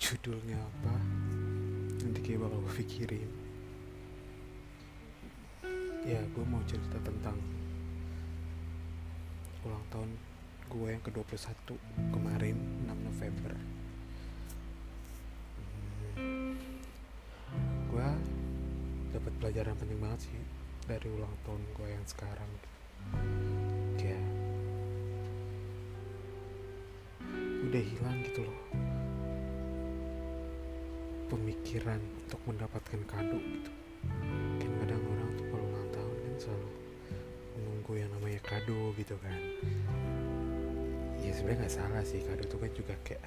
[0.00, 0.96] judulnya apa?
[2.00, 3.30] Nanti kayak bakal gue pikirin.
[6.08, 7.36] Ya gue mau cerita tentang
[9.60, 10.10] ulang tahun
[10.72, 11.76] gue yang ke-21
[12.16, 12.56] kemarin
[12.88, 13.52] 6 November.
[16.16, 16.56] Hmm,
[17.92, 18.08] gue
[19.12, 20.40] dapat pelajaran penting banget sih
[20.88, 22.50] dari ulang tahun gue yang sekarang.
[24.00, 24.24] Kayak
[27.68, 28.58] udah hilang gitu loh
[31.30, 33.72] pemikiran untuk mendapatkan kado gitu.
[34.58, 36.70] Kan kadang orang tuh kalau ulang tahun kan selalu
[37.54, 39.40] menunggu yang namanya kado gitu kan.
[41.22, 43.22] Ya sebenarnya nggak salah sih kado itu kan juga kayak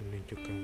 [0.00, 0.58] menunjukkan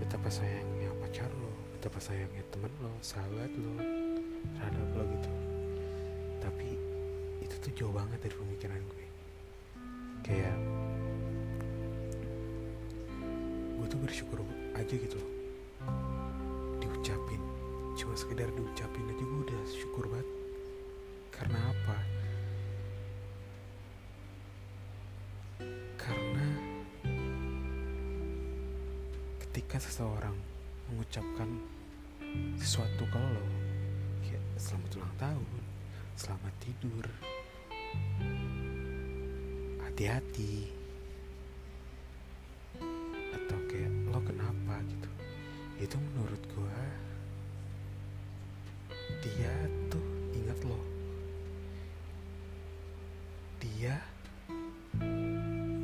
[0.00, 3.76] betapa sayangnya pacar lo betapa sayangnya temen lo sahabat lo
[4.56, 5.32] terhadap lo gitu.
[6.40, 6.68] Tapi
[7.44, 9.06] itu tuh jauh banget dari pemikiran gue.
[10.24, 10.56] Kayak
[14.06, 14.38] bersyukur
[14.78, 15.30] aja gitu loh.
[16.78, 17.42] Diucapin.
[17.98, 20.28] Cuma sekedar diucapin aja gue udah syukur banget.
[21.34, 21.98] Karena apa?
[25.98, 26.46] Karena
[29.42, 30.38] ketika seseorang
[30.86, 31.50] mengucapkan
[32.54, 33.44] sesuatu ke lo
[34.56, 35.62] selamat ulang tahun
[36.16, 37.06] selamat tidur
[39.84, 40.75] hati-hati
[45.76, 46.80] itu menurut gua
[49.20, 49.52] dia
[49.92, 50.80] tuh ingat lo
[53.60, 53.98] dia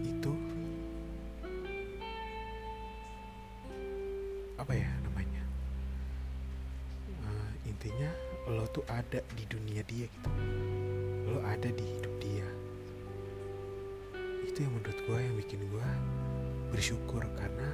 [0.06, 0.32] itu
[4.62, 5.42] apa ya namanya?
[7.10, 8.10] Eh, intinya
[8.47, 10.31] lo tuh ada di dunia dia gitu.
[11.26, 12.47] Lo ada di hidup dia.
[14.47, 15.88] Itu yang menurut gue yang bikin gue
[16.70, 17.66] bersyukur karena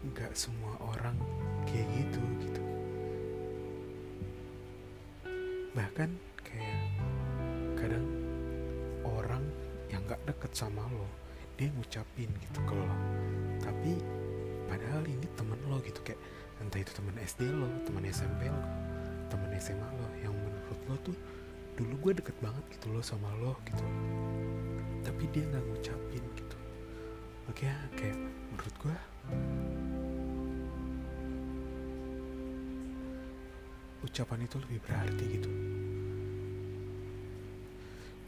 [0.00, 1.12] nggak semua orang
[1.68, 2.62] kayak gitu gitu.
[5.76, 6.80] Bahkan kayak
[7.76, 8.06] kadang
[9.04, 9.44] orang
[9.92, 11.04] yang nggak deket sama lo
[11.60, 12.88] dia ngucapin gitu ke lo.
[13.60, 13.92] Tapi
[14.72, 16.20] padahal ini temen lo gitu kayak
[16.64, 18.62] entah itu teman SD lo teman SMP lo
[19.28, 21.16] teman SMA lo yang menurut lo tuh
[21.76, 23.84] dulu gue deket banget gitu lo sama lo gitu.
[25.04, 26.56] Tapi dia nggak ngucapin gitu.
[27.52, 28.16] Makanya kayak
[28.48, 28.96] menurut gue
[34.00, 35.52] ucapan itu lebih berarti gitu.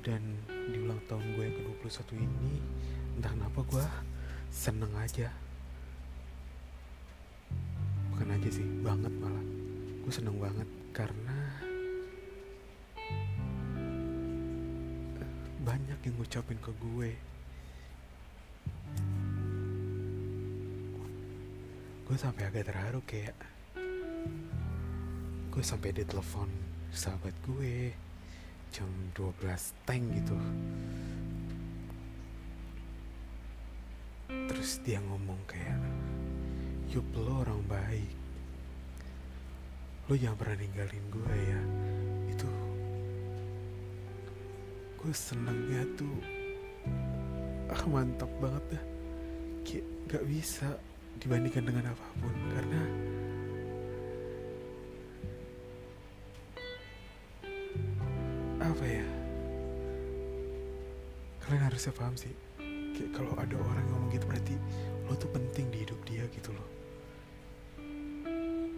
[0.03, 2.55] Dan di ulang tahun gue yang ke-21 ini
[3.17, 3.87] entah kenapa gue
[4.53, 5.31] seneng aja.
[8.13, 9.47] Bukan aja sih banget malah.
[10.03, 11.39] Gue seneng banget karena
[15.63, 17.11] banyak yang ngucapin ke gue.
[22.03, 23.33] Gue sampai agak terharu kayak
[25.53, 26.49] gue sampai di telepon
[26.89, 27.93] sahabat gue
[28.73, 29.37] jam 12
[29.85, 30.33] tank gitu.
[34.33, 35.77] Terus dia ngomong kayak
[36.89, 38.13] Yup lo orang baik.
[40.09, 41.61] Lo jangan pernah ninggalin gue ya.
[42.33, 42.49] Itu
[44.97, 46.17] Gue senengnya tuh
[47.69, 48.85] Ah mantap banget dah.
[49.69, 50.69] Kayak gak bisa
[51.21, 52.37] dibandingkan dengan apa pun.
[52.57, 52.83] Karena
[58.63, 59.03] Apa ya?
[61.43, 62.31] Kalian harusnya paham sih.
[62.95, 64.55] Kayak kalau ada orang yang ngomong gitu berarti
[65.11, 66.69] Lo tuh penting di hidup dia gitu loh.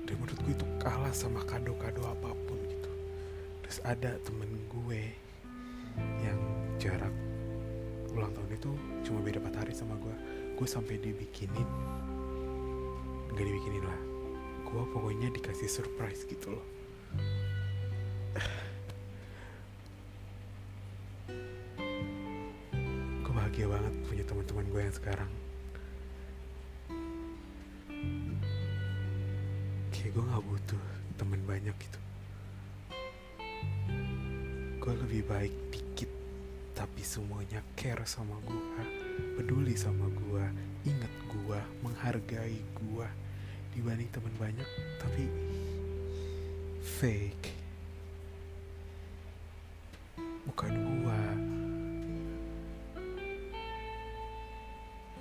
[0.05, 2.91] Dan menurut gue itu kalah sama kado-kado apa pun gitu.
[3.65, 5.13] Terus ada temen gue
[6.25, 6.41] yang
[6.81, 7.13] jarak
[8.17, 8.73] ulang tahun itu
[9.05, 10.17] cuma beda 4 hari sama gue.
[10.57, 11.69] Gue sampai dibikinin.
[13.37, 14.01] Nggak dibikinin lah.
[14.65, 16.65] Gue pokoknya dikasih surprise gitu loh
[23.55, 25.31] bahagia banget punya teman-teman gue yang sekarang.
[29.95, 30.83] Kayak gue gak butuh
[31.15, 32.01] temen banyak gitu.
[34.83, 36.11] Gue lebih baik dikit
[36.75, 38.83] tapi semuanya care sama gue
[39.39, 40.45] peduli sama gue
[40.91, 43.09] inget gue menghargai gue
[43.71, 44.67] dibanding temen banyak
[44.99, 45.31] tapi
[46.83, 47.55] fake.
[50.43, 51.23] Bukan gue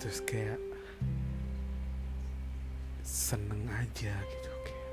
[0.04, 0.60] terus kayak
[3.08, 4.92] seneng aja gitu kayak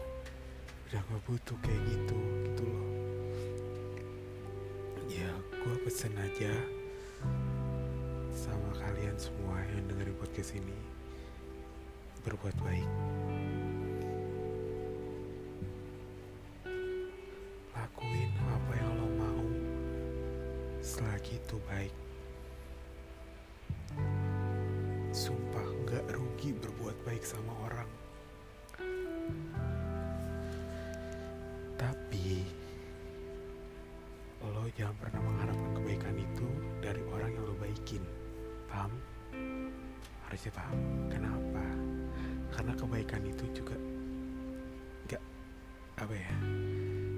[0.86, 2.86] udah gak butuh kayak gitu gitu loh
[5.10, 6.54] ya gue pesen aja
[8.30, 10.78] sama kalian semua yang dengerin podcast ini
[12.22, 12.90] berbuat baik.
[17.74, 19.42] Lakuin apa yang lo mau
[20.78, 22.09] selagi itu baik.
[26.90, 27.86] Berbuat baik sama orang.
[31.78, 32.42] Tapi
[34.42, 36.48] lo jangan pernah mengharapkan kebaikan itu
[36.82, 38.02] dari orang yang lo baikin.
[38.66, 38.90] Paham?
[40.26, 40.78] Harusnya paham.
[41.06, 41.62] Kenapa?
[42.58, 43.78] Karena kebaikan itu juga
[45.06, 45.22] gak
[45.94, 46.34] apa ya?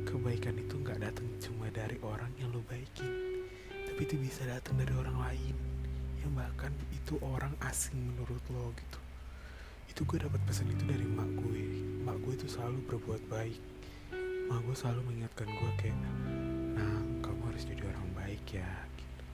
[0.04, 3.08] Kebaikan itu gak datang cuma dari orang yang lo baikin,
[3.88, 5.56] tapi itu bisa datang dari orang lain
[6.20, 9.01] yang bahkan itu orang asing menurut lo gitu.
[9.92, 11.64] Itu gue dapat pesan itu dari mak gue.
[12.00, 13.60] Mak gue itu selalu berbuat baik.
[14.48, 15.92] Mak gue selalu mengingatkan gue kayak,
[16.80, 18.72] nah kamu harus jadi orang baik ya.
[18.96, 19.24] Gitu.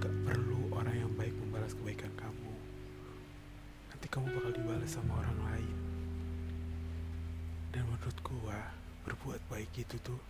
[0.00, 2.52] Gak perlu orang yang baik membalas kebaikan kamu.
[3.92, 5.76] Nanti kamu bakal dibalas sama orang lain.
[7.76, 8.58] Dan menurut gue
[9.04, 10.20] berbuat baik itu tuh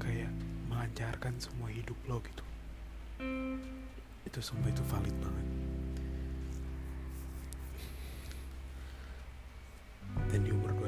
[0.00, 0.32] kayak
[0.72, 2.44] melancarkan semua hidup lo gitu.
[4.24, 5.51] Itu sumpah itu valid banget.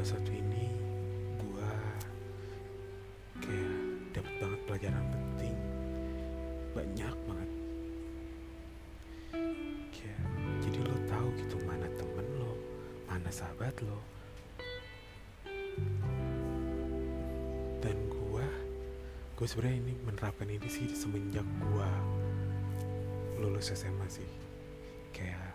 [0.04, 0.68] Umur 21 ini
[1.40, 1.72] gua
[3.40, 3.76] kayak
[4.12, 5.56] dapat banget pelajaran penting.
[6.76, 7.50] Banyak banget.
[9.96, 10.20] Kayak
[10.60, 12.52] jadi lo tahu gitu mana temen lo,
[13.08, 13.96] mana sahabat lo.
[17.80, 18.44] Dan gua
[19.40, 21.88] gue sebenarnya ini menerapkan ini sih semenjak gua
[23.40, 24.28] lulus SMA sih
[25.16, 25.53] kayak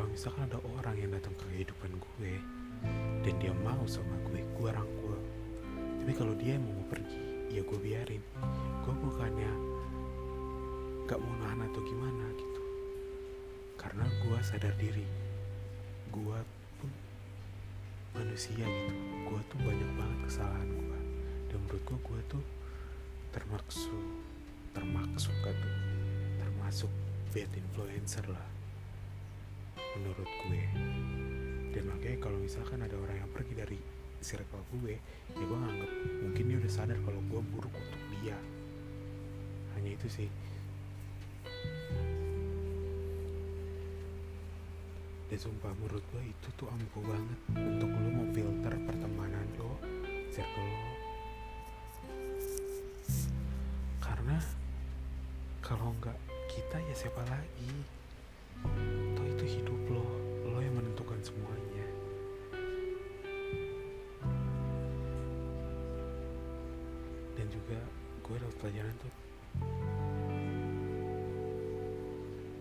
[0.00, 2.32] kalau misalkan ada orang yang datang ke kehidupan gue
[3.20, 5.20] dan dia mau sama gue gue rangkul
[6.00, 8.24] tapi kalau dia mau mau pergi ya gue biarin.
[8.80, 9.52] Gue bukannya
[11.04, 12.62] gak mau nahan atau gimana gitu.
[13.76, 15.04] Karena gue sadar diri
[16.08, 16.38] gue
[16.80, 16.90] pun
[18.16, 18.94] manusia gitu.
[19.28, 21.00] Gue tuh banyak banget kesalahan gue.
[21.52, 22.44] Dan menurut gue gue tuh
[23.36, 24.00] termasuk
[24.72, 25.76] termasuk kan tuh
[26.40, 26.90] termasuk
[27.36, 28.59] bad influencer lah
[29.98, 30.62] menurut gue.
[31.70, 33.78] Dan makanya kalau misalkan ada orang yang pergi dari
[34.20, 35.00] circle gue
[35.32, 35.90] ya gue nganggep
[36.20, 38.36] mungkin dia udah sadar kalau gue buruk untuk dia.
[39.78, 40.28] Hanya itu sih.
[45.30, 49.78] Dan sumpah menurut gue itu tuh ampuh banget untuk lo mau filter pertemanan lo
[50.34, 50.90] circle lo.
[54.02, 54.36] Karena
[55.62, 56.18] kalau nggak
[56.50, 57.99] kita ya siapa lagi
[59.50, 60.06] hidup lo
[60.46, 61.86] lo yang menentukan semuanya.
[67.34, 67.78] Dan juga
[68.22, 69.14] gue dapat pelajaran tuh.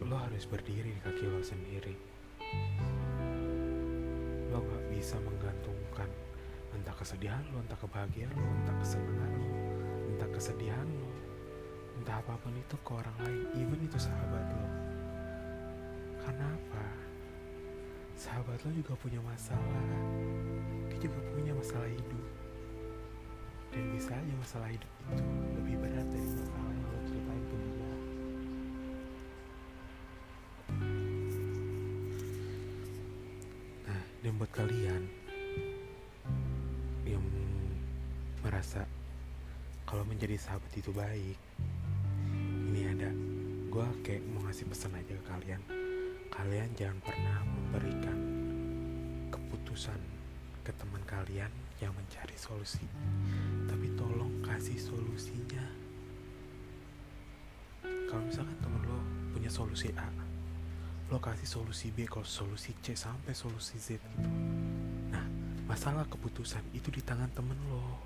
[0.09, 1.93] Lo harus berdiri di kaki lo sendiri.
[4.49, 6.09] Lo gak bisa menggantungkan
[6.73, 9.49] entah kesedihan lo, entah kebahagiaan lo, entah kesenangan lo,
[10.09, 11.11] entah kesedihan lo,
[12.01, 14.88] entah apa pun itu ke orang lain, even itu sahabat lo.
[16.19, 16.85] Karena apa?
[18.19, 19.87] Sahabat lo juga punya masalah,
[20.91, 22.25] dia juga punya masalah hidup.
[23.71, 25.23] Dan bisa aja masalah hidup itu
[25.55, 27.95] lebih berat dari masalah yang lo ceritain ke dia.
[33.87, 35.01] Nah, dan buat kalian
[37.07, 37.23] yang
[38.43, 38.83] merasa
[39.87, 41.37] kalau menjadi sahabat itu baik,
[42.67, 43.09] ini ada
[43.69, 45.78] gue kayak mau ngasih pesan aja ke kalian.
[46.39, 48.15] Kalian jangan pernah memberikan
[49.27, 49.99] keputusan
[50.63, 51.51] ke teman kalian
[51.83, 52.87] yang mencari solusi,
[53.67, 55.59] tapi tolong kasih solusinya.
[57.83, 59.03] Kalau misalkan temen lo
[59.35, 60.07] punya solusi A,
[61.11, 64.31] lo kasih solusi B kalau solusi C sampai solusi Z gitu.
[65.11, 65.27] Nah
[65.67, 67.99] masalah keputusan itu di tangan temen lo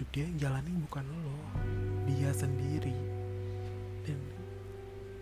[0.00, 1.36] hidup dia yang jalanin bukan lo
[2.08, 2.96] dia sendiri.
[4.08, 4.16] Dan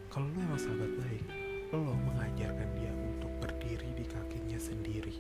[0.07, 1.27] kalau lo emang sahabat baik
[1.75, 5.19] lo mengajarkan dia untuk berdiri di kakinya sendiri.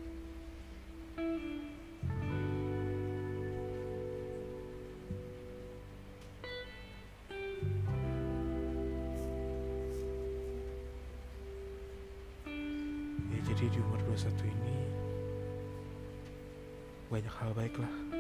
[13.26, 14.78] Ya jadi di umur 21 ini
[17.10, 18.17] banyak hal baik lah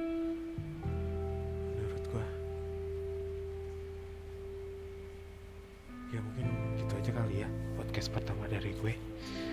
[7.98, 8.94] podcast pertama dari gue.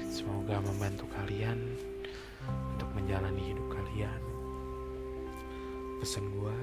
[0.06, 1.58] Semoga membantu kalian
[2.78, 4.22] untuk menjalani hidup kalian.
[5.98, 6.58] Pesan gue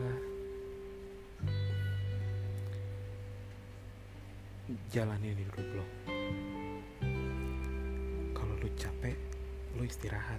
[4.95, 5.83] jalanin hidup lo.
[8.31, 9.19] Kalau lu capek
[9.75, 10.39] lu istirahat.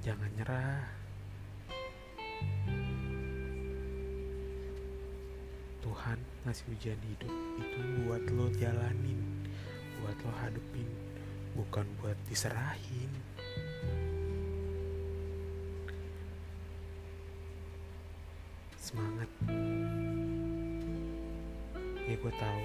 [0.00, 0.80] Jangan nyerah
[5.82, 9.18] Tuhan ngasih ujian hidup itu buat lo jalanin
[10.02, 10.86] buat lo hadepin
[11.54, 13.10] bukan buat diserahin.
[18.78, 19.30] Semangat.
[22.02, 22.62] Ya gue tahu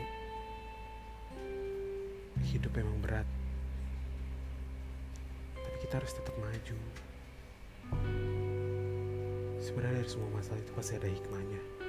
[2.42, 3.28] hidup emang berat.
[5.58, 6.78] Tapi kita harus tetap maju.
[9.62, 11.87] Sebenarnya dari semua masalah itu pasti ada hikmahnya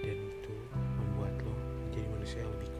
[0.00, 0.54] dan itu
[0.96, 1.54] membuat lo
[1.88, 2.79] menjadi manusia yang lebih